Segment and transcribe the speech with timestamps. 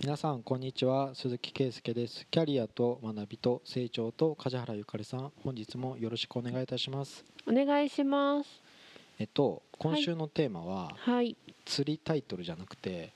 [0.00, 1.14] 皆さんこんにちは。
[1.14, 2.26] 鈴木圭介です。
[2.30, 5.32] キャリアと学びと成長と梶原ゆかりさん。
[5.42, 7.24] 本日もよろしくお願いいたします。
[7.46, 8.48] お願いします。
[9.18, 11.36] えっと今週のテーマは、はい。
[11.64, 13.12] 釣りタイトルじゃなくて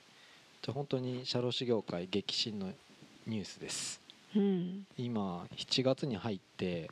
[0.63, 2.71] じゃ本当に社労士業界激震の
[3.27, 4.01] ニュースです。
[4.35, 4.85] うん。
[4.97, 6.89] 今7月に入って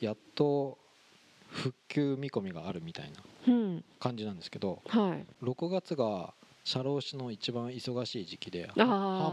[0.00, 0.78] やっと
[1.50, 3.10] 復旧見込みがあるみたい
[3.46, 3.84] なうん。
[3.98, 5.26] 感じなんですけどはい。
[5.44, 6.32] 6月が
[6.64, 8.86] 社労士の一番忙しい時期で繁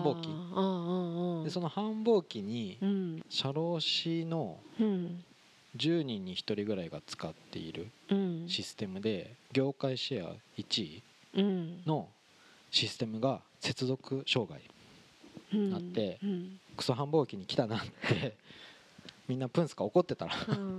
[0.03, 1.45] 忙期。
[1.45, 3.23] でその繁忙期にうん。
[3.29, 5.23] 社労士のうん。
[5.75, 8.45] 10人に1人ぐらいが使っているうん。
[8.47, 11.03] システムで業界シェア1位
[11.35, 11.81] うん。
[11.85, 12.07] の
[12.71, 14.61] システムが接続障害
[15.53, 16.59] うんなってうん。
[16.75, 18.35] クソ繁忙期に来たなって
[19.27, 20.25] みんなプンスカ怒ってた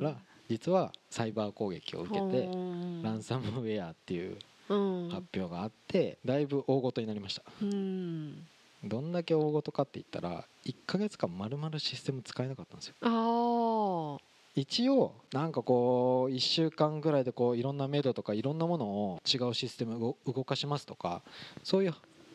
[0.00, 0.16] ら
[0.48, 7.42] 実はサイバー攻撃を受けてうんランサムウェアっていううん発表があってだいぶ大ごとになりました。
[7.62, 8.46] うん。
[8.84, 12.94] どんだけ大ごとかって言ったら1ヶ月間まるまるシステム使えなかったんですよ。
[13.00, 14.18] あー。
[14.54, 21.22] 一応なんかこう1週間ぐらいでこういろんなメドとかいろんなものを違うシステムを動かしますとか
[21.62, 21.94] そういう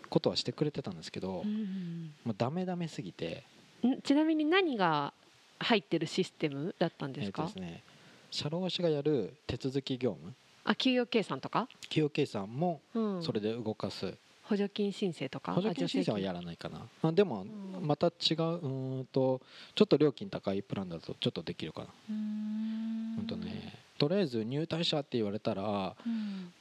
[0.10, 3.44] ことはしてくれてたんですけど、うんもうダメダメすぎて。
[3.86, 4.02] ん？
[4.02, 5.14] ちなみに何が
[5.60, 7.44] 入ってるシステムだったんですか？
[7.44, 7.84] えーとですね
[8.32, 10.34] 社労士がやる手続き業務
[10.66, 11.68] あ給与計算とか？
[11.84, 13.24] 企業計算もうん。
[13.24, 15.54] それで動かす、補助金申請とか？
[15.54, 16.82] 補助金申請はやららないかな。
[17.02, 17.88] あでもうん。
[17.88, 19.42] また違ううーんと
[19.76, 21.88] ちょっと料金高いプランだとちょっとできるかな。
[22.10, 23.26] うん。
[23.28, 23.78] とね。
[23.98, 26.54] とりあえず入隊者って言われたらうん。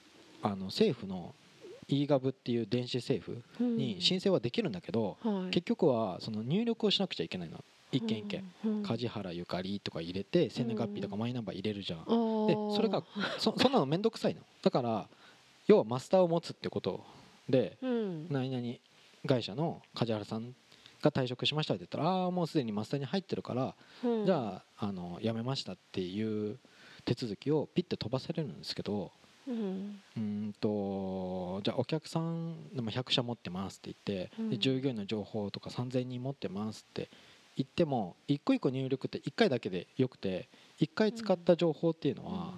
[0.42, 1.34] あの政府の
[1.89, 5.50] e-gov っていう電子政府に申請はできるんだけど、はい。
[5.50, 13.04] 結局はその入力をしなくちゃいけないの一件一件、うん梶原ゆかりとか入れて生年月日とかマイナンバー入れるじゃん、でそれが
[13.38, 14.40] そそんなの面倒くさいの。
[14.62, 15.06] だから
[15.66, 17.04] 要はマスターを持つってこと
[17.48, 18.26] でうん。
[18.30, 18.78] 何々
[19.28, 20.54] 会社の梶原さん
[21.00, 23.74] が退職しましたって言ったらああーもうすでにマスターに入ってるから、
[24.05, 24.27] うん。
[24.27, 26.58] じゃああの辞めましたっていう
[27.05, 29.11] 手続きをピッて飛ばせれるんですけど
[29.46, 30.00] うん。
[30.17, 37.08] うーんとじゃあお客さんでも100社持ってますって言って、従業員の情報とか3000人持ってますって
[37.57, 40.48] 言っても一個一個入力って1回だけでよくて
[40.80, 42.55] 1回使った情報っていうのは、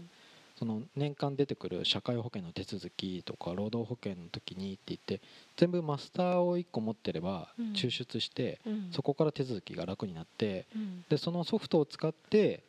[0.57, 5.21] その年間出てくる社会保険の手続きとか労働保険の時にって言って
[5.57, 7.73] 全部マスターを1個持ってればうん。
[7.73, 8.89] 抽出して、うん。
[8.93, 11.05] そこから手続きが楽になってうん。
[11.09, 12.61] でそのソフトを使って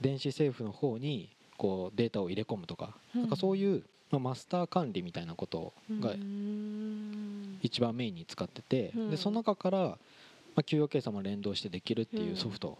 [0.00, 1.28] 電子政府の方に
[1.58, 3.20] こうデータを入れ込むとか,、うん。
[3.22, 7.58] なんかそういう、まあ、マスター管理みたいなことがうん。
[7.60, 9.10] 一番メインに使ってて、うん。
[9.10, 9.98] でその中から、ま
[10.60, 12.78] あ、給与計算も連動してできるっていうソフト、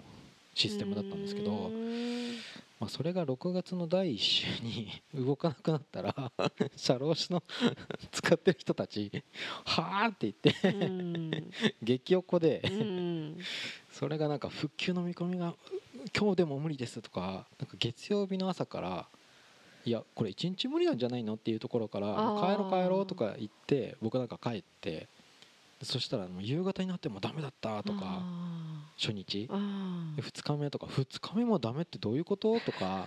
[0.54, 2.12] システムだったんですけど、うん。
[2.80, 6.32] まあ、それが6月の第1週に 動かなくなったら
[6.74, 7.40] 社労士の
[8.10, 9.22] 使ってる人たち
[9.64, 11.30] 「はあ」って言ってうん。
[11.80, 13.38] 激おこでうん
[13.92, 15.54] それがなんか復旧の見込みが
[16.18, 19.08] 今日でも無理ですとかなんか月曜日の朝から
[19.84, 25.06] いやこれ1日無理なんじゃないのっていうところから帰ろう帰ろうとか言って僕なんか帰って
[25.82, 29.48] そしたらもう夕方になってもダメだったとかあ初日。
[29.50, 30.22] ーあー。
[30.22, 32.58] 2日目とか2日目もダメってどういうこと？
[32.60, 33.06] とか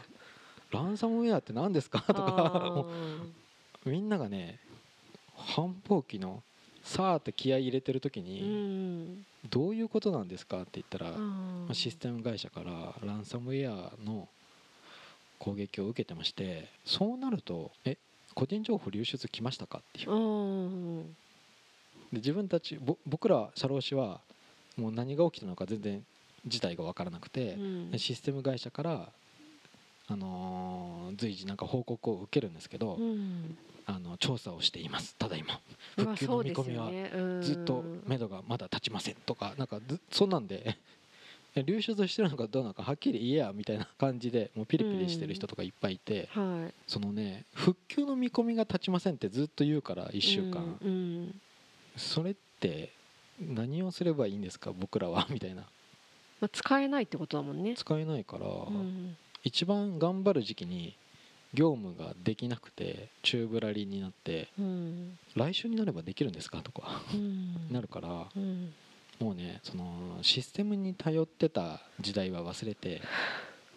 [0.72, 2.02] ランサムウェアって何ですか？
[2.02, 2.86] とか
[3.86, 4.60] みんながね
[5.36, 6.44] 繁忙期の
[6.84, 9.26] さーって気合い入れてる時うにん。
[9.50, 11.14] どういうことなんですかって言ったら、
[11.74, 14.28] システム会社からランサムウェアの
[15.38, 17.98] 攻撃を受けてましてそうなるとえ
[18.34, 19.80] 個人情報流出来ましたか？
[19.80, 20.12] っていう。
[20.12, 20.16] う
[21.02, 21.16] ん
[22.16, 24.20] で自分たちぼ僕ら社労士は
[24.78, 26.04] もう何が起きたのか全然
[26.48, 28.00] 事態が分からなくて、うん。
[28.00, 29.10] システム会社から、
[30.08, 33.58] あのー随時なんか報告を受けるんですけど、うん。
[33.88, 35.16] あの調査をしています。
[35.18, 35.60] ただいま。
[36.04, 40.76] まあ復旧の見込みはずっと目処がまだ立ちませんとかなんかずそんなんで
[41.56, 46.74] え流出してるのかどうなのかはっきり言えやみたいな感じでもうピリピリしてる人とかいっぱいいて、はい。
[46.88, 51.42] そのね復旧の見込みが立ちませんってずっと言うから1週間、うんうん
[51.98, 52.92] それって
[53.40, 54.72] 何をすればいいんですか？
[54.72, 55.28] 僕らは？
[55.32, 55.64] みたいな。
[56.42, 57.76] まあ使えないってことだもんね。
[57.76, 59.16] 使えないから、うん。
[59.44, 60.96] 一番頑張る時期に
[61.54, 65.18] 業務ができなくて宙ぶらりんになってうん。
[65.36, 66.62] 来週になればできるんですか？
[66.62, 67.72] とかうん。
[67.72, 68.74] なるからうん。
[69.20, 73.02] もうねそのシステムに頼ってた時代は忘れて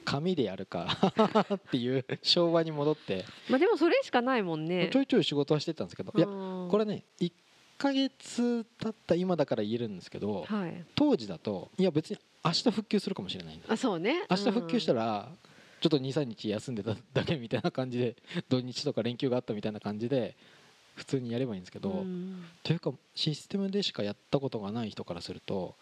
[0.04, 1.12] 紙でやるか
[1.54, 3.24] っていう昭和に戻って。
[3.48, 4.88] まあでもそれしかないもんね。
[4.92, 6.68] ちょいちょい仕事はしてたんですけどいやうん。
[6.70, 7.30] これね1
[7.78, 10.84] ヶ月経った今だから言えるんですけどはい。
[10.94, 14.25] 当時だといや別に明日復旧するかもしれないんだあそうね。
[14.28, 15.28] 明日復旧したらら
[15.80, 18.16] ちょっと23日休んでただけみたいな感じで
[18.48, 20.36] 土日とか連休があったみたいな感じで
[20.96, 22.44] 普通にやればいいんですけど、うん。
[22.64, 25.76] というかシステムでしかやったことがない人からすると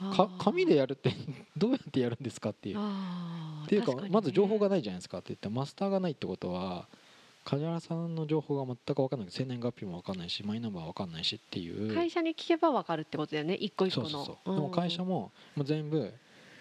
[0.00, 1.12] あかー紙でやるって
[1.56, 2.78] どうやってやるんですかっていう。
[3.64, 6.88] っていうかまず情報がないじゃないですかって言ってマスターがないってことは
[7.44, 9.28] 梶原さんの情報が全く分かんない。
[9.30, 11.94] 生年月日も分かんないしマイナンバー分かんないしっていう。
[11.94, 14.08] 会社に聞けばわかるってことだよね一個一個の。
[14.08, 16.12] そうそうそう、でも会社もももう全部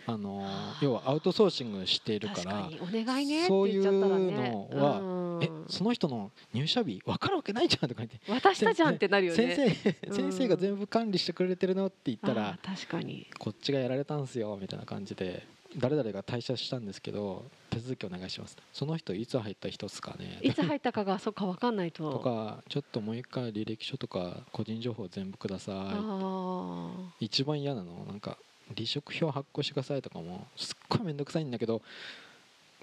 [0.05, 0.45] あの
[0.81, 4.25] 要はアウトソーシングしているか確らお願いねそう言っちゃったらね。
[4.25, 5.43] いうのはうん。
[5.43, 8.19] えその人の入社日分かるわけないじゃんとか言って。
[8.31, 9.55] 渡したじゃんってなるよね。
[9.55, 10.15] 先生うん。
[10.15, 13.27] 先生が全部管理してくれてるのって言ったあらー確かに。
[13.39, 15.47] こっちがやられたんすよみたいな感じで
[15.77, 18.57] 誰々が退社したんですけど手続きお願いします。
[18.71, 20.39] その人いつ入った人っすかね。
[20.41, 22.11] いつ入ったかがそっかわかんないと。
[22.11, 28.37] とかちょっともう一回履歴書とか個人情報全部くださあい一番嫌なのなんか
[28.75, 30.47] 離職票発行してくださいとかも。
[30.55, 31.81] すっごい面倒くさいんだけど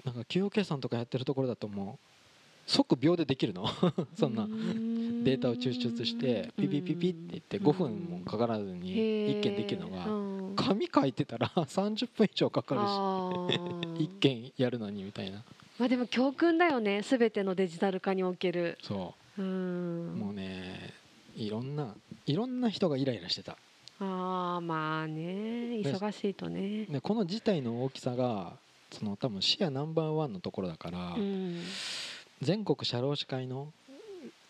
[0.03, 2.11] なんか給与計算とかやってるところだともう
[2.65, 3.67] 即秒でできるの。
[3.67, 4.47] ー そんなう
[5.23, 12.87] データを抽出してピピピピって言って5分もかからずに1件できるのがが紙書いてたら 30分以上かかるしあ
[13.97, 15.43] 1件やるのにみたいな。
[15.79, 18.77] まあでも教訓だよねすべてのデジタル化における。
[18.83, 19.41] そう。
[19.41, 20.19] う、ん。
[20.19, 20.93] もうね
[21.35, 21.95] いろんな
[22.25, 23.57] いろんな人がイライラしてた。
[23.99, 26.85] ああまあねで忙しいとね。
[26.85, 28.57] でこの事態の大きさが
[28.91, 31.61] その多分視野ナンバーワンのところだから、うん。
[32.41, 33.71] 全国社労士会の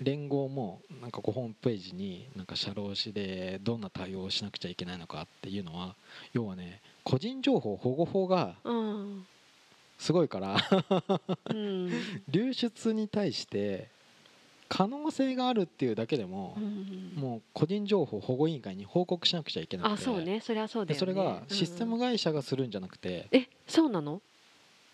[0.01, 5.95] 連合もなんかこうホームページになんか社労士でどんな対応をしなくちゃいけないのかっていうのは
[6.33, 9.25] 要はね個人情報保護法がうん
[9.99, 10.57] すごいから
[11.45, 11.91] うん。
[12.29, 13.87] 流出に対して
[14.67, 20.39] 可能性があるっていうだけでもうんもう個人情報保護委員会に報告しなくちゃいけなくてあそうね。
[20.41, 20.93] それはそうだよね。
[20.95, 24.21] でそれがシステムが会社がするんじゃなくてえそうなの？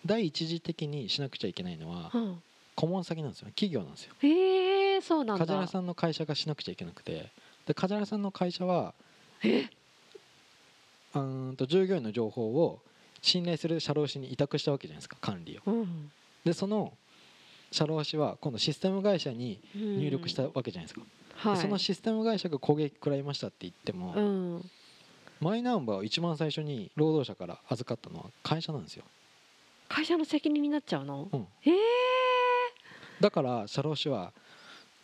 [0.05, 2.41] 第一次的にしなくちゃいけないのはうん。
[2.75, 4.13] 顧問先なんですよ企業なんですよ。
[4.21, 4.66] へえ
[5.01, 5.45] そうなんだ。
[5.45, 7.31] 梶原さんの会社がしなくちゃいけなくて。
[7.65, 8.93] で梶原さんの会社は
[9.43, 9.69] え？
[11.13, 12.79] うーんと従業員の情報を
[13.21, 15.61] 信頼する社労士に委託したわけじゃないですか管理を。
[15.65, 16.11] うん。
[16.45, 16.93] でその
[17.71, 21.01] 社労士は今度システム会社に入力したわけじゃないですか、
[21.35, 21.55] はい。
[21.55, 24.69] でそのシステム会社が攻撃食らいましたって言っても、うん。
[25.41, 29.03] マイナンバーを一番最初に労働者から預かったのは会社なんですよ。
[29.89, 31.27] 会社の責任になっちゃうの？
[31.31, 31.47] うん。
[31.65, 31.75] ええ
[33.19, 34.31] だから社労士は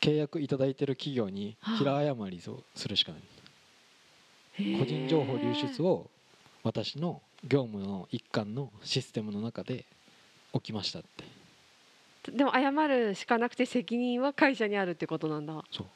[0.03, 4.77] 契約いただいてる企業に平謝りをするしかない。
[4.77, 6.09] 個人情報流出を
[6.61, 9.85] 私の業務の一環のシステムの中で
[10.53, 11.01] 起きましたっ
[12.23, 12.31] て。
[12.31, 15.63] でも謝るしかなくて責任は会社にあるってことなんだ。
[15.71, 15.87] そう。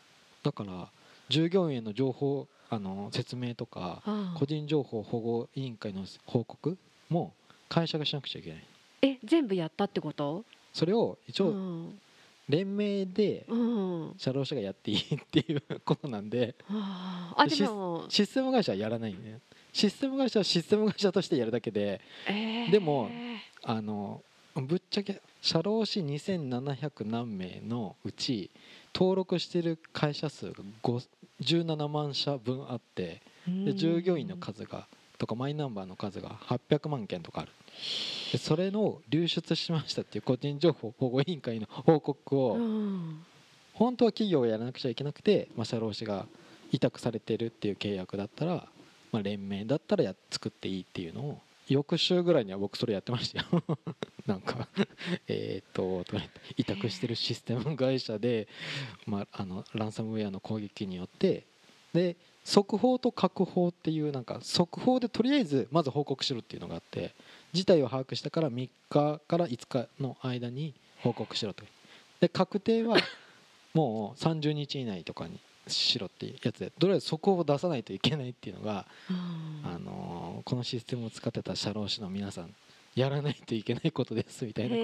[0.41, 0.87] だから
[1.27, 4.01] 従業員への情報あの説明とか
[4.37, 6.77] 個人情報保護委員会の報告
[7.09, 7.33] も
[7.67, 8.63] 会社がしなくちゃいけない。
[9.01, 10.45] え全部やったってこと？
[10.73, 11.99] それを一応うん
[12.47, 14.13] 連名でうん。
[14.17, 18.05] 社労士がやっていいっていうことなんであああでも。
[18.09, 19.39] システム会社はやらないんで
[19.73, 22.71] システム会社はシステム会社としてやるだけでえー。
[22.71, 23.09] でも
[23.63, 24.21] あの
[24.55, 28.49] ぶっちゃけ社労士2700何名のうち
[28.95, 31.07] 登録してる会社数が5
[31.41, 37.51] 17万社分あってで従業員の数がとかマイナンバーの数が800万件とかある。
[37.51, 37.66] で
[38.37, 43.25] それの流出しましたっていう個人情報保護委員会の報告うをん。
[43.73, 46.25] 本当は企業がやらなくちゃいけなくて、まあ、社労士が
[46.71, 48.67] 委託されてるっていう契約だったら、
[49.11, 53.63] まあ、連名だったらや作っていいっていうのを翌週ぐらいには僕それやってましたよ。
[54.25, 54.67] なんか
[55.27, 56.03] えーっと
[56.57, 58.47] 委託してるシステム会社で、
[59.05, 61.45] まあ、あのランサムウェアの攻撃によって
[61.93, 67.13] で速報と確報っていうなんか速報でとりあえずまず報告しろっていうのがあって
[67.53, 71.63] 事態を把握したから3日から5日の間に報告しろと。
[72.19, 72.97] で確定は
[73.73, 82.55] もう 30日以内とかにしろっていうやつでとりあえず速報を出さないといけないっていうのが、うんあのーこのシステムを使ってた社労士の皆さん
[82.95, 84.75] やらないといけないことですみたいな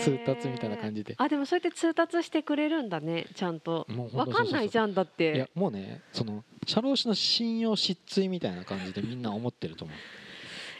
[0.00, 1.14] 通達みたいな感じで。
[1.18, 3.84] あでもそうやって通達してくれるんだねちゃんと。
[3.90, 9.96] もうほわかんないじゃんだっいやてもうねその社労士の信用失墜みたいな感じでみんな思ってると思う。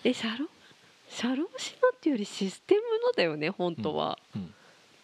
[0.05, 0.47] え社労
[1.17, 4.19] 社労士のっていうよりシステムのだよね本当は、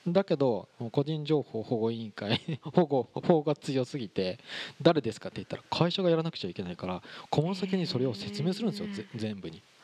[0.06, 4.38] だけど個人情報保護委員会 保護法が強すぎて
[4.80, 9.58] 誰ですかって言ったら会社がやらなくちゃいけないから顧問先にそれを説明するんですよぜ全部に。
[9.58, 9.77] うん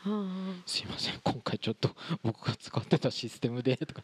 [0.66, 1.14] すいません。
[1.22, 1.88] 今回ちょっと
[2.22, 4.02] 僕が使ってたシステムでとか。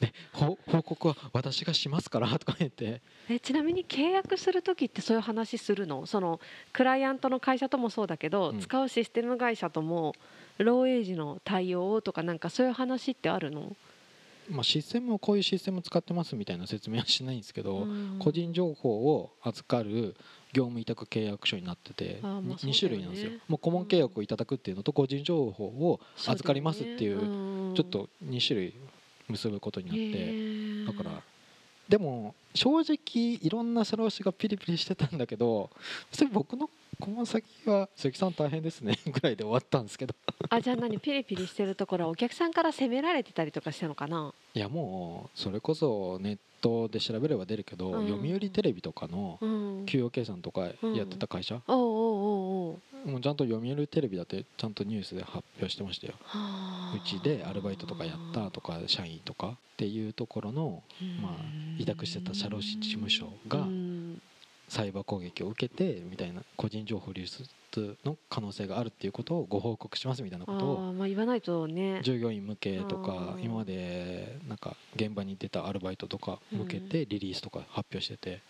[0.00, 3.00] ね報告は私がしますからとか言って。
[3.28, 6.04] えちなみに契約する時ってそういう話するの？
[6.06, 6.40] その
[6.72, 8.60] クライアントの会社ともそうだけど、うん。
[8.60, 10.14] 使うシステム会社とも
[10.58, 13.76] ローエイジの対応とかなんかそういう話ってあるの？
[14.50, 18.16] まあ、システムをこういうシステムを使ってますみたいな説明はしないんですけど、うん。
[18.18, 20.16] 個人情報を預かる
[20.52, 22.78] 業務委託契約書になっててあーまあ 2, そうだよね。
[22.78, 23.32] 種類なんですよ。
[23.48, 28.74] もう顧問契約をいただくっていうのと個人情報を預かりますっていうちょっと2種類
[29.28, 31.22] 結ぶことになってだから
[31.88, 32.94] でも正直
[33.40, 35.70] いろんな社労士がピリピリしてたんだけど
[36.12, 36.68] それ僕の
[37.00, 40.14] 顧問先は「関さん大変ですね」 ぐらいで終わったんですけど。
[40.48, 40.98] あじゃあ何？
[40.98, 44.34] ピリピリしてるところはお客さんから責められてたりとかしたのかな？
[44.54, 48.08] いやもうそれこそネットで調べれば出るけど、うん。
[48.08, 49.86] 読売テレビとかのうん。
[49.86, 50.62] 給与計算とか
[50.94, 53.10] やってた会社、おうおうおうおう。
[53.10, 56.14] もうちゃんと読売テレビだってちゃんとニュースで発表してましたよ。
[56.22, 56.96] はあ。
[56.96, 60.82] うちでアルバイトとかやったとか社員とかっていうところの
[61.22, 61.32] まあ
[61.78, 63.89] 委託してた社労士事務所がうん
[64.70, 72.00] サイバー攻撃を受けてみたいな個人情報流出の可能性があるっていうことをご報告しますみたいなあことをーまあ言わないとね。
[72.02, 78.40] 従業員向けとか今までなんか現場に出たアルバイトとか向けてリリースとか発表してて。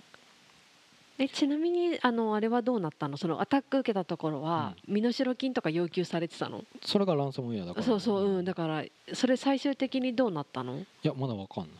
[1.18, 3.16] えちなみにあのあれはどうなったの？
[3.18, 6.64] そのアタック受けたところは身代金とか要求されてたの？
[6.82, 7.86] それがランサムウェアだから。
[7.86, 8.44] そうそううん。
[8.44, 10.78] だからそれ最終的にどうなったの？
[10.78, 11.72] いやまだわかんない。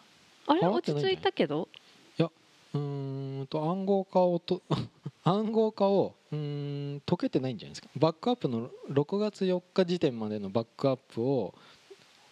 [0.47, 0.67] あれ？
[0.67, 1.69] 落ち着いたけど？
[2.75, 4.63] うーんと暗号化をと
[5.25, 7.89] 暗号化をうーん解けてないんじゃないですか。
[7.97, 11.55] バックアップの6月4日時点までのバックアップを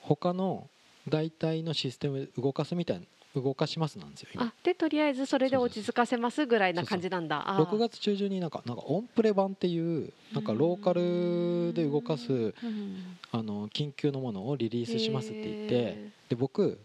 [0.00, 0.68] 他の
[1.08, 3.04] 代替のシステムで動かすみたいな
[3.34, 4.44] 動かしますなんですよ今。
[4.44, 7.48] あでとりあえずそれで落ち着かせますぐらいな感じなんだ。
[7.48, 7.66] あー。
[7.66, 16.78] 6月中旬になんかなんかオンプレ版っていうなんかローカルで動かすうんあの緊急のものをリリースしますって言ってへで僕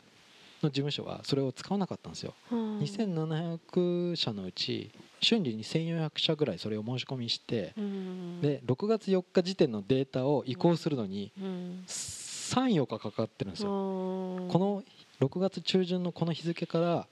[0.64, 2.34] の事務所はそれを使わなかったんですよ。
[2.52, 4.92] ーうん2700社のうち
[5.22, 11.84] 瞬時に1400社ぐらいそれを申し込みしてうんで6月4日時点のデータを移行するのにうん。
[11.88, 13.70] 34日かかってるんですよ。
[13.70, 14.84] ここの
[15.22, 17.08] 6月中旬のこの日付から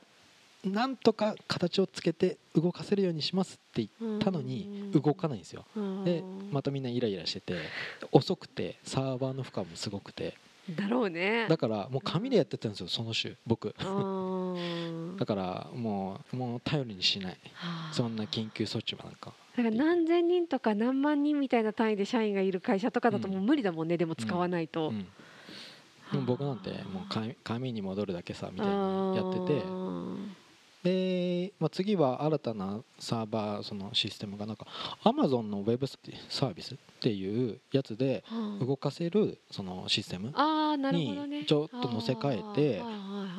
[0.63, 5.65] なんとか形をつけて動かせるようにしますって言ったのに動かないんですよ。
[6.05, 7.55] でまたみんなイライラしてて
[8.11, 10.37] 遅くてサーバーの負荷もすごくて
[10.75, 11.47] だろうね。
[11.47, 13.75] だからもう紙でやってたんですよその週僕。
[13.79, 17.37] うん だからもうもう頼りにしない。
[17.53, 17.93] はあ。
[17.93, 19.33] そんな緊急措置はなんか。
[19.55, 25.05] だから何千人とか何万人みたいな単位で社員がいる会社とかだともう無理だもんね、でも使わないと、うん。
[26.11, 29.63] でも僕なんてもう紙紙に戻るだけさみたいにやってて
[30.83, 34.65] で、まあ、次は新たなサーバーそのシステムがなんか
[35.03, 38.23] Amazon のウェブサービスっていうやつで
[38.59, 40.33] 動かせるそのシステム
[40.87, 42.81] にちょっと載せ替えて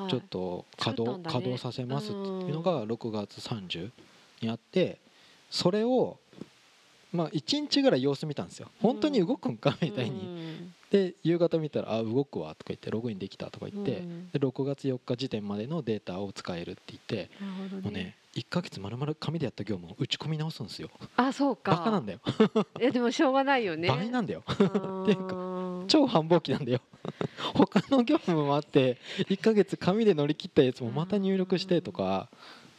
[0.08, 2.18] ちょっと稼働,、稼働させますってい
[2.50, 3.90] うのが6月30
[4.40, 5.00] にあって
[5.50, 6.18] それを
[7.12, 8.68] まあ1日ぐらい様子見たんですよ。
[8.80, 9.76] 本当に動くんか？
[9.82, 10.20] みたいに。
[10.20, 10.74] うん。
[10.90, 14.30] で夕方見たら「あ動くわ」とか言って「ログインできた」とか言ってうん。
[14.30, 20.90] で6月4日時点までのデータを使えるって言ってなるほどもうね1ヶ月まるまる紙でやった業務を打ち込み直すんですよ。
[21.16, 21.72] あそうか。
[21.72, 22.20] バカなんだよ。
[22.78, 23.88] いやでもしょうがないよね。
[23.88, 24.42] 倍なんだよ。
[24.48, 26.80] っていうか超繁忙期なんだよ。
[27.54, 32.28] 他の業務もあって1ヶ月紙で乗り切ったやつもまた入力してとか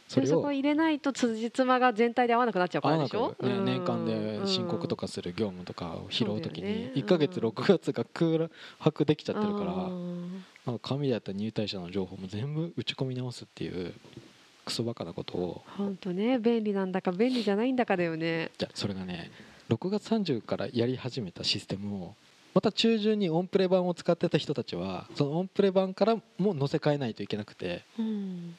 [0.08, 10.44] それをそこ入れないと辻褄が全体で合わなくなっちゃうからでしょ、ね、うん年間で申告とかする業務とかを拾うときにそうだよね1ヶ月うん6月が空白できちゃってるからうん。
[10.66, 13.92] なんか紙でやった入隊者の情報も全部打ち込み直すっていう
[14.64, 15.62] クソバカなことを。
[15.76, 18.50] 本当ね便利なんだか便利じゃないんだかだよね。
[18.56, 19.30] じゃそれがね
[19.68, 22.14] 6月30からやり始めたシステムを
[22.54, 27.84] また中旬にオンプレ版を使ってた人たちはそのオンプレ版からも載せ替えないといけなくて。
[27.98, 28.56] うん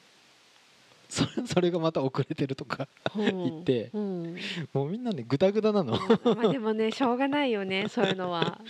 [1.08, 3.90] それ それがまた遅れてるとか言って。
[3.92, 4.36] うん、
[4.72, 5.98] もうみんなねグダグダなの。
[6.24, 8.60] まあでもねしょうがないよね そういうのは。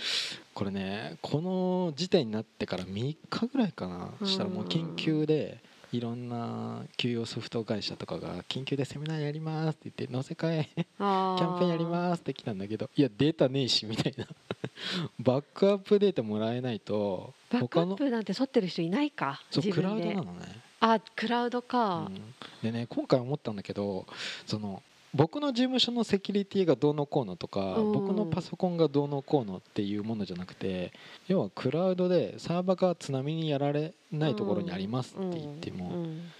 [0.53, 4.27] これねこの時点になってから3日ぐらいかな。
[4.27, 5.59] したらもう緊急で
[5.91, 14.27] いろんな給与ソフト会社とかが緊急でセミナーやりますって言って載せ替えキャンペーンやりますって来たんだけどいやデータねえしみたいな。
[15.19, 22.09] バックアップデータもらえないとバックア他のップなんて沿ってる人いないかそうクラウドなのね、あクラウドか。
[22.09, 22.33] う、ん。
[22.63, 24.05] でね今回思ったんだけど
[24.45, 24.81] その
[25.13, 27.91] 僕の事務所のセキュリティがどうのこうのとかうん。
[27.91, 30.91] 僕のパソコンがどうのこうのっていうものじゃなくて
[31.27, 36.31] 要はクラウドでサーバーが津波にやられないところにありますって言っても、うん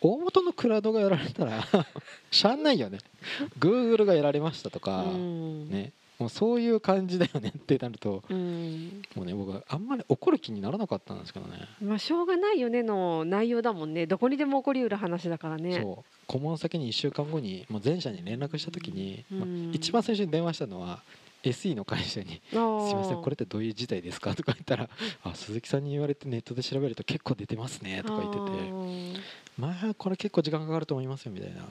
[0.00, 1.62] 大元のクラウドがやられたら
[2.30, 2.98] しゃあないよね。
[3.60, 5.68] Google がやられましたとか、うん。
[5.68, 9.02] ねもうそういう感じだよねってなるとうん。
[9.16, 11.58] もうね僕はあんまり怒る気にならなかったんですけどね。
[11.82, 14.06] まあしょうがないよねの内容だもんね。
[14.06, 15.80] どこにでも起こりうる話だからね。
[15.80, 16.10] そう。
[16.26, 21.02] 顧問先に1週間後にもう全社に連絡した時に、まあうん一番最初に電話したのは
[21.42, 22.58] SE の会社に「すいすい
[22.94, 24.88] ませんこれってどういう事態ですか?」とか言ったら
[25.24, 29.20] 「あ鈴木さんに言われてネットで調べると結構出てますね」とか言ってて
[29.58, 31.66] 「まあこれ結構時間かかると思いますよ」みたいな。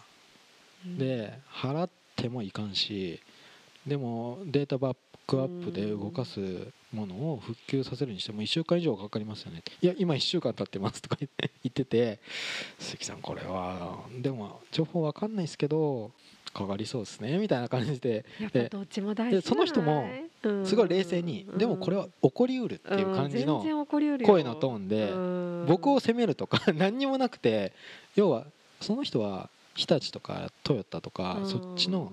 [0.86, 3.22] で払ってもいかんし
[3.88, 4.96] でもデータバッ
[5.28, 6.40] クアップで動かす
[6.92, 9.64] ものを復旧させるにしても1週間以上かかりますよね。
[9.82, 12.20] いや今1週間経ってますとか言って てて
[12.80, 16.12] 鈴木さんこれはでも情報わかんないですけど
[16.54, 18.26] かかりそうですねみたいな感じで。
[18.40, 20.08] やっぱどっちも大事でその人も
[20.66, 23.64] すごい冷静にでもこれは起こりうるっていう感じの
[24.26, 27.74] 声のトーンで僕を責めるとか 何にもなくて
[28.16, 28.46] 要は
[28.82, 32.12] その人は日立とかトヨタとかそっちの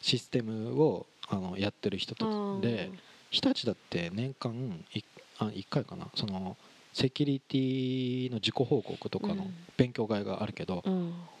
[0.00, 2.90] システムをあのやってる人とで
[3.30, 4.52] 日立だって年間
[4.94, 5.04] 1,
[5.38, 6.08] あ1回かな。
[6.14, 6.56] その
[6.92, 9.46] セキュリティの自己報告とかの
[9.78, 10.84] 勉強会があるけど、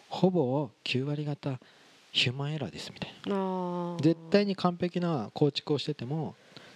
[0.08, 1.58] ほぼ9割方
[2.10, 3.96] ヒューマンエラーですみたいな。
[4.00, 6.34] 絶対に完璧な構築をしてても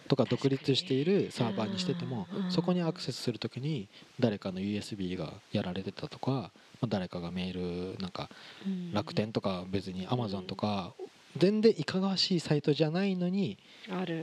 [0.09, 3.89] とか独立しているサーバーにしててもそこにアクセスするときに
[4.21, 6.53] 誰かの USB がやられてたとか
[6.87, 8.29] 誰かがメールなんか
[8.93, 10.93] 楽天とか別にアマゾンとか
[11.38, 13.59] 全然いかがわしいサイトじゃないのに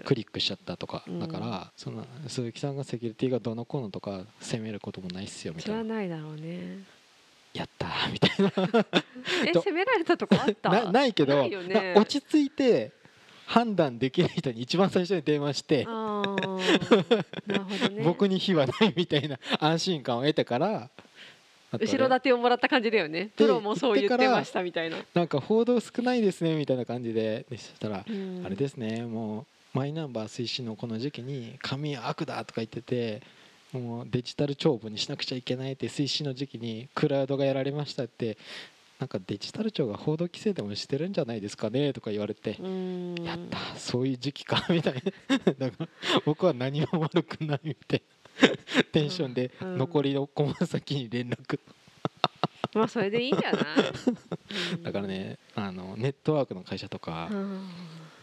[0.05, 5.83] クリックしちゃったとかだからその鈴木さんがセキュリティがどのこうのとか責めることもないっすよみたいな。
[5.83, 6.79] ないだろうね。
[7.53, 8.51] やったみたいな。
[9.47, 10.69] え責められたとこあった？
[10.69, 12.91] なないけど、ね、落ち着いて
[13.45, 15.85] 判断できない人に一番最初に電話して
[17.45, 20.89] ね、僕に非はないみたいな安心感を得てから
[21.79, 23.29] 後ろ盾をもらった感じだよね。
[23.35, 24.97] プロもそう言ってましたみたいな。
[25.13, 29.45] なんか報道少ないですねみたいな感じでそしたら、あれですねもう
[29.77, 33.21] マイナンバー推進のこの時期に紙悪だとか言ってて
[33.71, 38.37] もうデジタル帳簿にしなくちゃいけないって推進の時期にクラウドがやられましたって
[38.99, 45.37] なんかデジタル庁が報道規制でもしてるんじゃないですかねとか言われてやったそういう時期かみたいな。
[45.57, 45.87] だから
[46.25, 48.12] 僕は何も悪くないみたいな
[48.91, 51.59] テンションで残りの駒先に連絡。
[52.73, 53.63] まあそれでいいんじゃない？
[54.83, 57.29] だからねあのネットワークの会社とか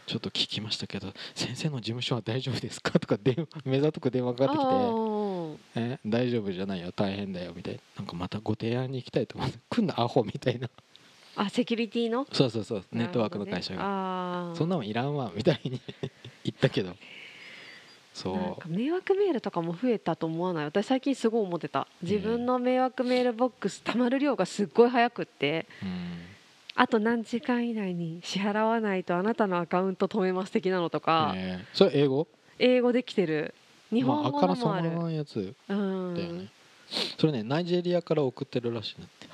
[0.07, 2.99] ちょっと聞きましたけど先生の事務所は大丈夫ですか？
[2.99, 7.79] とか電話目ざとく電話かかってきてえ大丈夫じゃないよ大変だよみたいな。
[7.99, 10.69] なんかまたご提案に行きたいと思う来んなアホみたいな。
[11.37, 12.27] あセキュリティの？
[12.33, 15.79] そうそうそうネットワークの会社が、そんなもんいらんわみたいに
[16.43, 16.93] 言ったけど
[18.13, 18.69] そう。
[18.69, 20.65] 迷惑メールとかも増えたと思わない？
[20.65, 21.87] 私最近すごい思ってた。
[22.01, 25.89] 自分の迷惑メールボックスたまる量がすっごい早くって、うん、
[26.75, 31.59] あと何時間以内に支払わないとあなたのアカウント止めます的なのとか、え。
[31.61, 32.27] ー、それ英語？
[32.59, 33.53] 英語できてる。
[33.91, 36.47] 日本語のもある、まあ、やつだよね、
[37.17, 39.27] それねナイジェリアから送ってるらしいなって。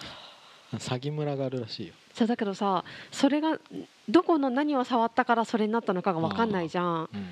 [0.78, 1.94] 詐欺村があるらしいよ。
[2.14, 3.60] そうだけどさそれが
[4.10, 7.30] どこの何を触ったからそれになったのかが分かんないじゃん、うん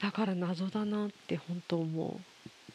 [0.00, 2.16] だから謎だなって本当思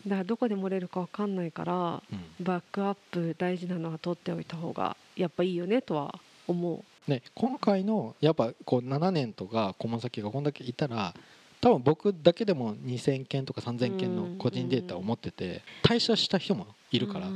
[0.05, 0.09] う。
[0.09, 7.11] だからどこで漏れるか分かんないから、うん、バックアップ大事なのは取っておいた方がやっぱいいよねとは思う。
[7.11, 11.13] ね、今回のやっぱこう7年とか顧問先がこんだけいたら
[11.61, 17.27] 多分僕だけでも2,000件とか3,000件の個人データを持ってて退社した人もいるから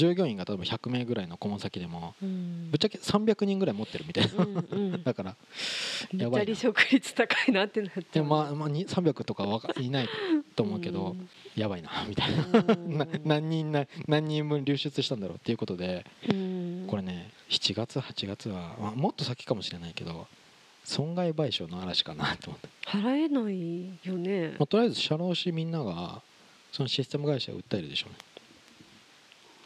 [0.00, 4.96] 従業員が例えば100名ぐらいの顧問先でもぶっちゃけ300人ぐらい持ってるみたいな。
[5.04, 5.36] だから
[6.16, 8.24] やばい離職率高いなってなっちゃう。
[8.24, 10.08] まあ、まあ、300とかはいない
[10.56, 11.16] と思うけど
[11.54, 13.06] やばいな みたいな。
[13.24, 16.06] 何人な何人分流出したんだろうっていうことで
[16.86, 20.26] これね7月8月は、まあ、もっと先かもしれないけど
[20.84, 22.68] 損害賠償の嵐かなと思って。
[22.86, 26.22] 払えないよね、まあ、とりあえず社労士みんなが
[26.72, 28.29] そのシステム会社を訴えるでしょうね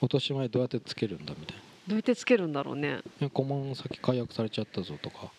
[0.04, 1.62] 落とし前どうやってつけるんだみたいな。
[1.88, 3.00] どうやってつけるんだろうね。
[3.32, 5.30] 顧問先解約されちゃったぞとか。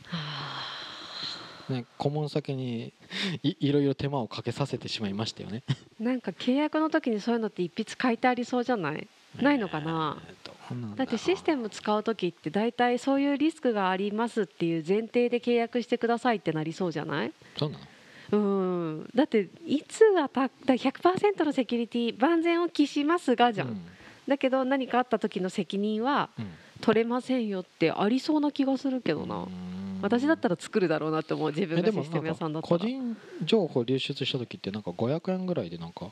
[1.69, 2.93] ね、顧問先に
[3.41, 5.63] いいろいろ手間をかけさせてしまいましたよね。
[5.99, 9.07] なんか契約の時にそういうのって一筆書いてありそうじゃない？
[9.41, 10.35] ないのかな、えー
[10.95, 17.31] だってシステム使う時って大体そういうリスクがありますっていう前提で契約してくださいってなりそうじゃない？
[17.57, 17.77] そうな
[18.31, 18.37] の？
[18.39, 19.09] うん。
[19.13, 23.81] だっていつアタック100%のセキュリティ万全を期しますがじゃん、うん、
[24.27, 26.29] だけど何かあった時の責任は
[26.81, 29.47] 取れませんよってありそうな気がするけどな、
[30.01, 32.79] 私だったら作るだろうなって思う自分がシステム屋さんだったら。
[32.79, 36.11] 個人情報流出した時ってなんか500円ぐらいでなんか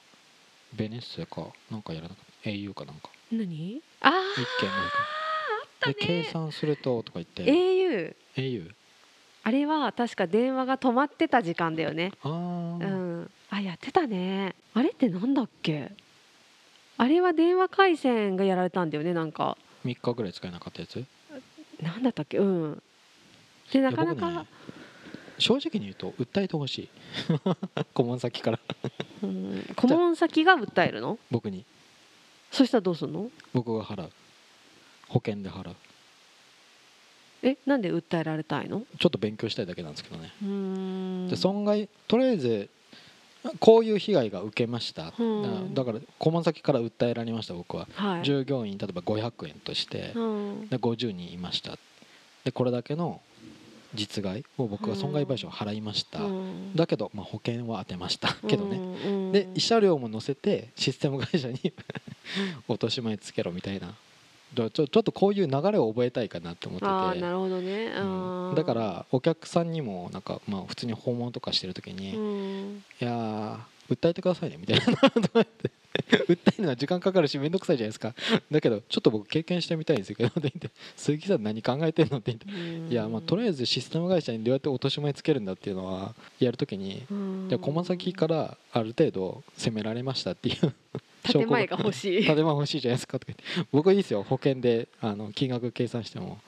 [0.74, 3.10] ベネッセかなんかやらなかった？au かなんか。
[3.32, 3.82] 何？
[4.02, 7.44] ああ一件あで計算するととか言って。
[7.44, 8.72] au au
[9.46, 12.12] あれは確か電話が止まってた時間だよね。
[12.24, 12.32] あ,、う
[12.84, 14.56] ん、あやってたね。
[14.74, 15.92] あれってなんだっけ？
[16.98, 19.58] あれは電話回線がやられたんだよねなんか。
[19.86, 21.04] 3日ぐらい使えなかったやつ？
[21.82, 22.38] なんだったっけ？
[22.38, 22.82] うん。
[23.72, 24.46] でなかなか、ね、
[25.40, 26.90] 正直に言うと訴えてほしい。
[27.94, 28.60] 顧問先から。
[29.24, 29.66] うん。
[29.76, 31.18] 顧問先が訴えるの？
[31.32, 31.66] 僕に。
[32.52, 33.30] そしたらどうするの？
[33.54, 34.12] 僕が払う。
[35.10, 35.76] 保険で払う。
[37.42, 38.84] えなんで訴えられたいの？
[39.00, 40.32] ちょっと勉強したいだけなんですけどね。
[41.30, 42.70] で損害とりあえず
[43.60, 45.74] こういう被害が受けました、うん。
[45.74, 48.24] だから顧問先から訴えられました僕は、はい。
[48.24, 50.68] 従業員例えば500円として、うん。
[50.70, 51.78] で50人いました。
[52.46, 53.22] でこれだけの
[53.94, 56.76] 実害を僕は損害賠償を払いました、うん。
[56.76, 58.34] だけど、まあ、保険は当てました。
[58.48, 59.32] けどね、うん。
[59.32, 61.60] で慰謝料も乗せてシステム会社に
[62.68, 63.94] 落とし前つけろみたいな
[64.54, 67.22] ちょちょっとこういう流れを覚えたいかなって思ってて。
[67.22, 68.50] なるほどね、うん。
[68.50, 72.84] うんだからお客さんにもなんかまあ普通に訪問とかしてる時に、うん。
[73.02, 73.58] いやー
[73.90, 75.72] 訴えてくださいねみたいなとか言って。
[76.28, 78.16] 訴えるのは時間かかるし面倒くさいじゃないですか。
[78.50, 82.94] だけどちょっと僕経験してみたいんですけどって言って鈴木さん何考えてんのって言って。
[82.94, 87.46] いやまあとりあえずシステム会社にどうやって落とし前つけるんだっていうのはやるときにうん。
[87.50, 90.74] じゃあ駒先からある程度責められましたっていう
[91.24, 92.26] 建前が欲しい。
[92.26, 93.20] 建前欲しいじゃないですか。
[93.20, 96.40] とか言って僕はいいですよ保険であの金額計算しても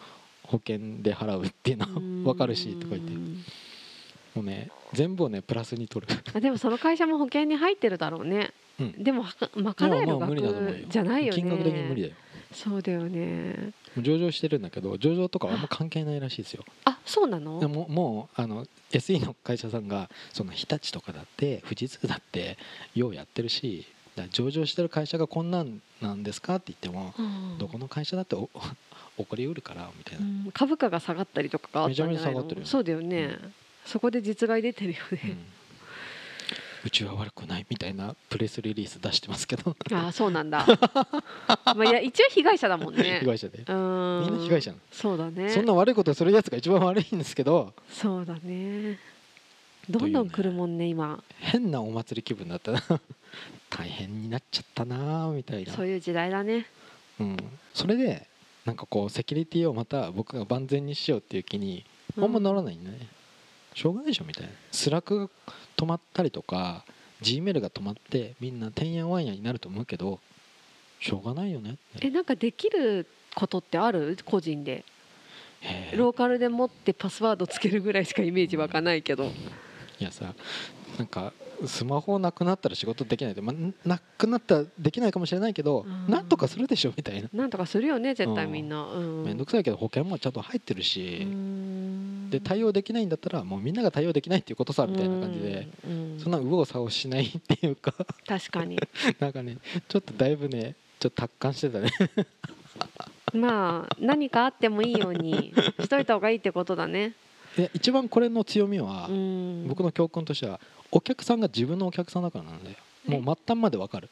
[0.43, 1.99] 保険で払うっていうのは
[2.33, 3.13] 分かるしとか言って。
[4.35, 8.51] もうね全部をねプラスに取る、あでもその会社も保険に入ってるだろうね。
[8.77, 9.23] うん、でも
[9.55, 11.41] 賄える額じゃないよね。
[11.41, 12.13] 金額的に無理だよ。
[12.51, 13.71] そうだよね。
[13.97, 16.65] 上場してるんだけど上場とかはあんま関係ないらしいですよ。
[16.83, 17.61] あそうなの？
[17.61, 22.57] でももうあの SE の会社さんがその日立とかだって富士通だって
[22.93, 23.87] ようやってるし
[24.31, 27.57] 上場してる会社がこんなんなんですかって言ってもうん。
[27.57, 28.49] どこの会社だってお
[29.17, 30.51] 起こりうるからみたいな、うん。
[30.53, 32.19] 株価が下がったりとかがあったんじゃないの？
[32.21, 33.37] めちゃめちゃ下がってるよそうだよね、
[33.85, 35.37] そこで実害出てるよね、うん。
[36.85, 39.75] うちは悪くないみたいなプレスリリース出してますけど。
[39.91, 40.65] ああそうなんだ。
[41.65, 43.19] まあいや一応被害者だもんね。
[43.21, 44.21] 被害者でうん。
[44.21, 45.49] みんな被害者そうだね。
[45.49, 47.73] そんな悪いことするやつが一番悪いんですけど。
[47.89, 48.99] そうだね
[49.89, 51.23] どんどん来るもんね今。
[51.39, 52.81] 変なお祭り気分だったな。
[53.69, 55.73] 大変になっちゃったなみたいな。
[55.73, 56.65] そういう時代だね。
[57.19, 57.37] うん、
[57.73, 58.27] それで
[58.65, 61.85] なんかこうセキュリティをまた僕が万全にしようっていう気に
[62.17, 63.07] あんまならないんだね、
[63.73, 64.51] しょうがないでしょみたいな。
[64.71, 65.29] Slack が
[65.77, 66.83] 止まったりとか
[67.21, 70.19] G メールが止まってみんなてんやわんやになると思うけど
[70.99, 71.77] しょうがないよね。
[72.01, 74.17] えなんかできることってある？
[74.25, 74.83] 個人で。
[75.95, 79.31] ローカルで持ってパスワードつけるぐらいしかイメージ湧かないけど
[79.99, 80.33] いやさ
[80.97, 81.33] なんか
[81.65, 86.11] スマホなくなったら仕事できないで、まあ、なくなったらできないかもしれないけど、うん。
[86.11, 87.29] なんとかするでしょみたいな。
[87.33, 88.51] なんとかするよね絶対うん。
[88.51, 88.83] みんな。
[88.83, 89.23] うん。
[89.23, 92.29] 面倒くさいけど保険もちゃんと入ってるうし、ん。
[92.29, 96.11] で対応できないんだったらもうみんなが対応できないっていうことさみたいな感じで、うん。
[96.13, 96.19] うん。
[96.19, 97.93] そんな右往左往しないっていうか。
[98.27, 98.79] 確かに。
[99.19, 101.89] なんかねちょっとだいぶねちょっと達観してたね。
[103.33, 107.13] まあ何かあってもいいようにしといた方がいいってことだね
[107.55, 109.67] で一番これの強みは、うん。
[109.67, 110.59] 僕の教訓としては
[110.91, 112.75] お客さんが自分のお客さんだからなんだよ。
[113.05, 114.09] もう末端まで分かる、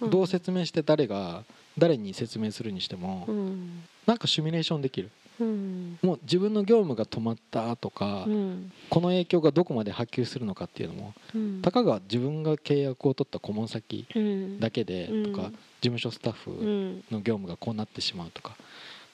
[0.00, 1.44] どう説明して誰が
[1.78, 3.82] 誰に説明するにしても、うん。
[4.06, 5.10] なんかシミュレーションできる。
[5.40, 5.98] うん。
[6.02, 8.72] もう自分の業務が止まったとか、うん。
[8.90, 11.62] この影響がどこまで波及するのかっていうのもうん。
[11.62, 14.60] たかが自分が契約を取った顧問先うん。
[14.60, 15.32] だけでうん。
[15.32, 17.04] とか、事務所スタッフうん。
[17.10, 18.56] の業務がこうなってしまうとか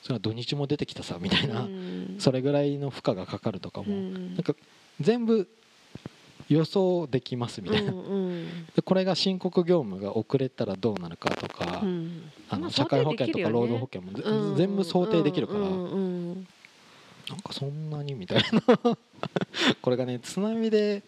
[0.03, 2.17] それは土日も出てきたさみたいな、うん。
[2.19, 4.35] それぐらいの負荷がかかるとかも、うん。
[4.35, 4.55] なんか
[5.01, 5.49] 全部
[6.49, 8.67] 予想できますみたいな、うんうん。
[8.75, 12.31] でこれが申告業務が遅れたらどうなるかとか、うん。
[12.49, 14.25] あのまあ社会保険とか労働保険もぜ、
[14.57, 15.97] 全部想定できるから、うんうんう
[16.33, 16.47] ん。
[17.29, 18.63] なんかそんなにみたいな。
[19.83, 21.03] これがね津波で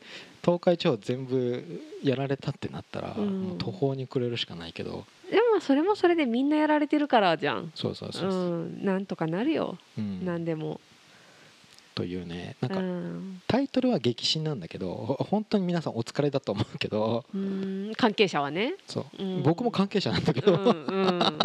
[0.45, 3.17] 東海地方全部やられたってなったら、
[3.59, 7.73] 途方に暮れるしかないけどでもまあそれもそれでみんなやられてるからじゃん。
[7.75, 9.79] そうそうそううそう、んなんとかなるよ。
[9.97, 10.25] うん。
[10.27, 10.79] なんでも。
[11.95, 12.55] というね。
[12.61, 13.43] なんうかん。
[13.49, 17.25] タイトルは激震なんだけどほ本当に皆さんお疲れだと思うけど。
[17.35, 18.75] うん関係者はね。
[18.87, 19.43] そう、うん。
[19.43, 21.19] 僕も関係者なんだけど、うんうん。
[21.19, 21.39] 関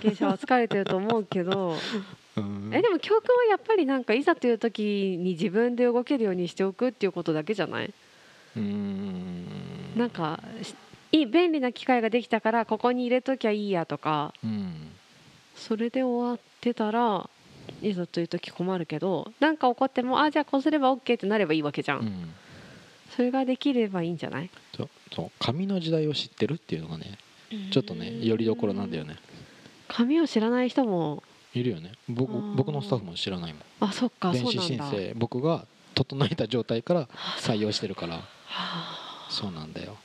[0.00, 1.74] 係者は疲れてると思うけど。
[2.36, 2.70] うん。
[2.72, 4.82] えでも教訓はやっぱりなんかいざという時
[5.18, 7.86] に自分で動けるようにしておくっていうことだけじゃない？
[8.56, 9.46] うーん。
[9.96, 10.74] なんかし
[11.12, 14.90] いい便利な機械ができたからここに入れときゃいいやとかうん。
[15.54, 17.28] それで終わってたら
[17.82, 22.34] いざという時困るけどなんか起こってもあじゃあこうすれば OK ってなればいいわけじゃん、うん。
[23.14, 24.50] それができればいいんじゃない？
[24.76, 27.18] そうそう紙の時代を知ってるっていうのがね
[27.70, 29.16] ちょっとねよりどころなんだよね。
[29.88, 31.22] 紙を知らない人も
[31.54, 31.92] いるよね。
[32.08, 33.62] 僕僕のスタッフも知らないもん。
[33.80, 35.64] あそっか電子申請僕が
[35.94, 38.16] 整えた状態から採用してるから。
[38.16, 39.26] はあ。
[39.30, 39.96] そうなんだよ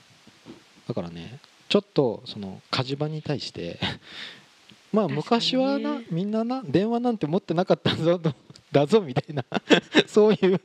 [0.92, 3.80] だからねちょっとその火事場に対して
[4.92, 8.34] まあ昔はなみんなな電話なんて持ってなかったぞと
[8.74, 9.46] だぞみたいな
[10.06, 10.62] そういう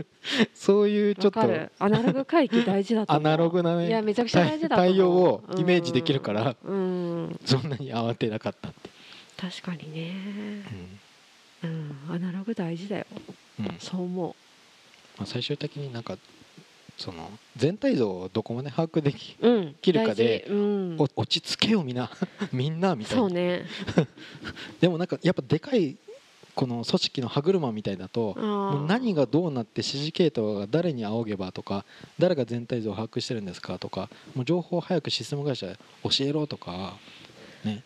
[0.52, 1.40] そういうちょっと
[1.78, 8.90] アナログ回帰大事だとアナログな、ね、いやめちゃくちゃ大事だ対応をイメージできるから、うん、そんなに慌てなかったって。
[9.36, 10.12] 確かにね、
[11.62, 11.70] うん、
[12.08, 13.06] うん、アナログ大事だよ、
[13.60, 14.34] うん、そう思う、
[15.18, 16.16] まあ、最終的になんか
[16.96, 22.10] その全体像をどこまで把握でき,、うん、きるかで、うん、落ち着けよみんな。
[22.52, 23.22] みんなみたいな。
[23.22, 23.66] そうね。
[24.80, 25.96] でもなんかやっぱでかい
[26.54, 31.84] この組織の歯車みたいだともう何がどうなって指示系統が誰に仰げばとか
[32.18, 36.96] 誰が全体像を把握してるんですかとかもう情報を早くシステム会社教えろとか
[37.64, 37.82] ね。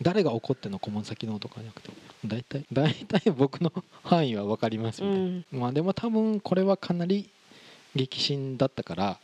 [0.00, 1.90] 誰が怒ってんの顧問先のとかじゃなくて。
[2.24, 3.72] 大体大体僕の
[4.02, 7.28] 範囲は分かりますみたいな、うん、まあでも多分これはかなり
[7.94, 9.18] 激震だったから、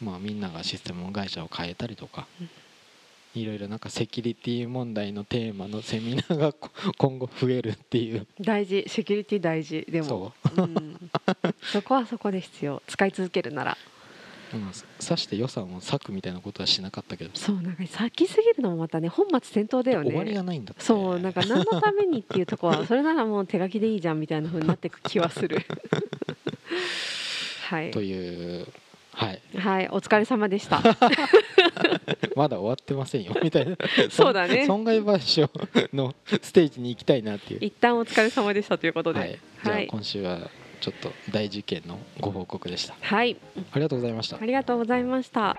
[0.00, 2.26] まあ、みんながシステム会社を変えたりとか、
[3.34, 6.52] いろいろなんかセキュリティ問題のテーマのセミナーが
[6.98, 8.26] 今後増えるっていう。
[8.40, 8.84] 大事。
[8.88, 9.86] セキュリティ大事。
[9.88, 10.08] でも。
[10.08, 10.62] そ,、う。
[10.62, 11.10] ん、
[11.62, 12.82] そこはそこで必要。
[12.88, 13.78] 使い続けるなら。
[14.52, 17.30] うん、さして予算を割くみたいなことはしなかったけど。
[17.34, 17.62] そう。
[17.62, 20.10] なんか割きすぎるのもまたね本末転倒だよね。
[20.10, 21.20] 終わりがないんだそう。
[21.20, 25.56] なんか何のためにっていうとこはそれならもう手書きでいいじゃんみたいなふうになっていく気はする。
[25.56, 25.66] はい、
[27.92, 28.66] という
[29.12, 30.80] はい、はい、お疲れ様でした。
[32.36, 33.34] まだ終わってませんよ。
[33.42, 33.76] みたいな。
[34.08, 34.66] そうだね。
[34.66, 35.50] 損害賠償
[35.94, 37.60] のステージに行きたいなっていう。
[37.60, 40.48] 一旦お疲れ様でしたということで、はい、じゃあ今週は
[40.80, 42.94] ちょっと大事件のご報告でした。
[43.00, 43.36] はい。
[43.72, 44.38] ありがとうございました。
[44.40, 45.56] ありがとうございました